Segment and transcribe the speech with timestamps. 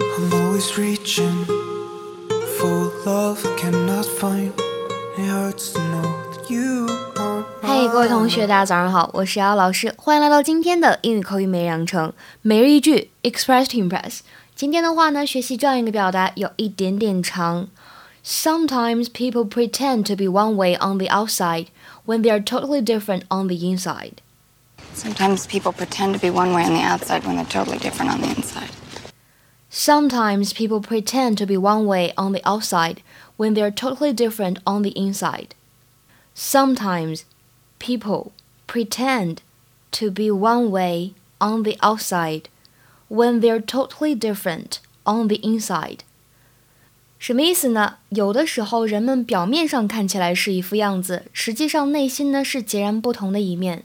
[0.00, 1.44] I'm always reaching
[2.58, 4.52] for love I cannot find.
[5.16, 12.12] It hurts to know that you are 嘿各位同学，大家早上好，我是姚老师，欢迎来到今天的英语口语每日养成
[12.42, 14.20] 每日一句 Express to Impress。
[14.54, 17.68] 今天的话呢，学习这样一个表达有一点点长。
[18.22, 21.68] Sometimes people pretend to be one way on the outside
[22.04, 24.16] when they are totally different on the inside.
[24.94, 28.20] Sometimes people pretend to be one way on the outside when they're totally different on
[28.20, 28.68] the inside.
[29.74, 33.02] Sometimes people pretend to be one way on the outside
[33.36, 35.50] when they are totally different on the inside.
[36.34, 37.22] Sometimes
[37.78, 38.32] people
[38.66, 39.38] pretend
[39.92, 42.48] to be one way on the outside
[43.08, 46.00] when they're totally different on the inside.
[47.18, 47.98] 什么意思呢？
[48.08, 53.84] 有的时候人们表面上看起来是一副样子，实际上内心呢是截然不同的一面。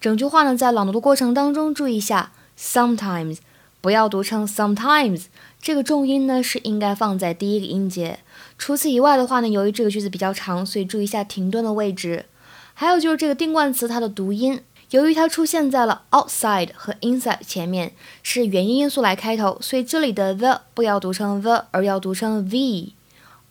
[0.00, 3.38] 整句话呢在朗读的过程当中注意一下，sometimes
[3.85, 5.25] 不要读成 sometimes，
[5.61, 8.17] 这个重音呢是应该放在第一个音节。
[8.57, 12.25] 除此以外的话呢，由于这个句子比较长，所以注意一下停顿的位置。
[12.73, 14.59] 还有就是这个定冠词它的读音。
[14.89, 17.91] 由于它出现在了 outside 和 inside 前面，
[18.23, 22.93] 是元音因素来开头，所以这里的 the 不要读成 the，而要读成 the。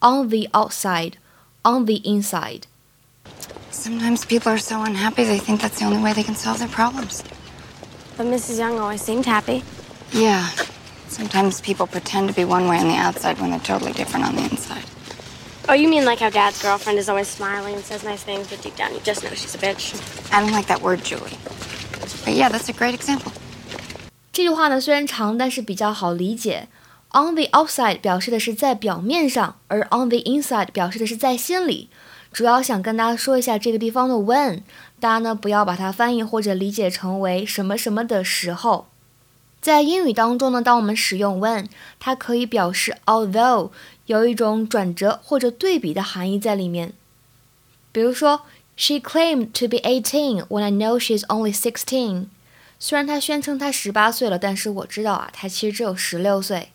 [0.00, 1.12] On the outside,
[1.62, 2.62] on the inside.
[3.70, 6.66] Sometimes people are so unhappy they think that's the only way they can solve their
[6.66, 7.20] problems.
[8.18, 8.58] But Mrs.
[8.58, 9.62] Young always seemed happy.
[10.13, 10.47] Yeah.
[11.07, 14.35] Sometimes people pretend to be one way on the outside when they're totally different on
[14.35, 14.83] the inside.
[15.67, 18.61] Oh, you mean like how Dad's girlfriend is always smiling and says nice things, but
[18.61, 19.93] deep down you just know she's a bitch.
[20.31, 21.37] I don't like that word, Julie.
[22.25, 23.31] But yeah, that's a great example.
[24.31, 26.67] 这句话呢虽然长，但是比较好理解。
[27.11, 31.89] On the outside 表示的是在表面上，而 on the inside 表示的是在心里。
[32.31, 34.61] 主要想跟大家说一下这个地方的 when，
[34.99, 38.87] 大家呢不要把它翻译或者理解成为什么什么的时候。
[39.64, 43.70] 在英语当中呢，当我们使用 when，它可以表示 although，
[44.04, 46.92] 有一种转折或者对比的含义在里面。
[47.90, 48.42] 比如说
[48.76, 52.26] ，She claimed to be eighteen when I know she's only sixteen。
[52.78, 56.68] 虽然她宣称她十八岁了，但是我知道啊，她其实只有十六岁。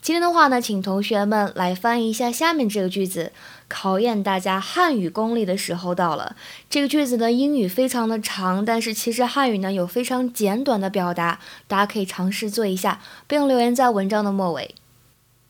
[0.00, 3.32] 今天的话呢，请同学们来翻译一下下面这个句子，
[3.66, 6.36] 考验大家汉语功力的时候到了。
[6.70, 14.76] 这个句子呢，英语非常的长，但是其实汉语呢有非常简短的表达，大家可以尝试做一下，并留言在文章的末尾。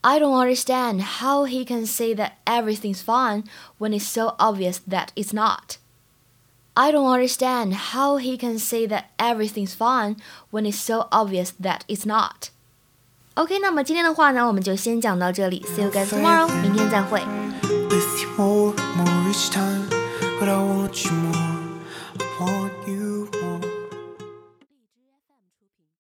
[0.01, 3.45] I don't understand how he can say that everything's fine
[3.79, 5.79] when it's so obvious that it's not.
[6.75, 10.17] I don't understand how he can say that everything's fine
[10.51, 12.51] when it's so obvious that it's not.
[13.36, 17.22] ok 那么今天的话呢我们就先讲到这里 see you guys tomorrow 明天再会